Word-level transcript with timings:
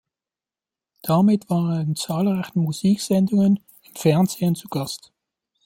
Damit 1.03 1.47
war 1.51 1.75
er 1.75 1.81
in 1.81 1.95
zahlreichen 1.95 2.61
Musiksendungen 2.63 3.59
im 3.83 3.95
Fernsehen 3.95 4.55
zu 4.55 4.67
Gast. 4.67 5.11